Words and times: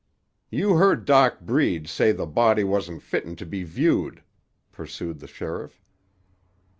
"You 0.49 0.77
heard 0.77 1.05
Doc 1.05 1.41
Breed 1.41 1.87
say 1.87 2.11
the 2.11 2.25
body 2.25 2.63
wasn't 2.63 3.03
fitten 3.03 3.35
to 3.35 3.45
be 3.45 3.63
viewed," 3.63 4.23
pursued 4.71 5.19
the 5.19 5.27
sheriff. 5.27 5.83